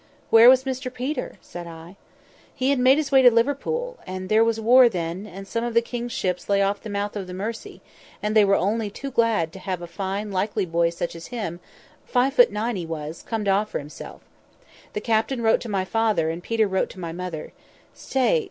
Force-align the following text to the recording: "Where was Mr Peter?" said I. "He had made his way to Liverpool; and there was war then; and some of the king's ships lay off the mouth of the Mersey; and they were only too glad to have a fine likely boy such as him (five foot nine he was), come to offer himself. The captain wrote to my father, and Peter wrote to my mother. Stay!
"Where 0.31 0.49
was 0.49 0.63
Mr 0.63 0.91
Peter?" 0.91 1.37
said 1.41 1.67
I. 1.67 1.95
"He 2.55 2.71
had 2.71 2.79
made 2.79 2.97
his 2.97 3.11
way 3.11 3.21
to 3.21 3.29
Liverpool; 3.29 3.99
and 4.07 4.29
there 4.29 4.43
was 4.43 4.59
war 4.59 4.89
then; 4.89 5.27
and 5.27 5.47
some 5.47 5.63
of 5.63 5.75
the 5.75 5.81
king's 5.83 6.11
ships 6.11 6.49
lay 6.49 6.59
off 6.59 6.81
the 6.81 6.89
mouth 6.89 7.15
of 7.15 7.27
the 7.27 7.35
Mersey; 7.35 7.81
and 8.19 8.35
they 8.35 8.43
were 8.43 8.55
only 8.55 8.89
too 8.89 9.11
glad 9.11 9.53
to 9.53 9.59
have 9.59 9.79
a 9.79 9.85
fine 9.85 10.31
likely 10.31 10.65
boy 10.65 10.89
such 10.89 11.15
as 11.15 11.27
him 11.27 11.59
(five 12.03 12.33
foot 12.33 12.51
nine 12.51 12.77
he 12.77 12.85
was), 12.87 13.23
come 13.27 13.45
to 13.45 13.51
offer 13.51 13.77
himself. 13.77 14.21
The 14.93 15.01
captain 15.01 15.43
wrote 15.43 15.61
to 15.61 15.69
my 15.69 15.85
father, 15.85 16.31
and 16.31 16.41
Peter 16.41 16.67
wrote 16.67 16.89
to 16.89 16.99
my 16.99 17.11
mother. 17.11 17.53
Stay! 17.93 18.39